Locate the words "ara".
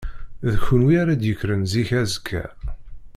1.01-1.19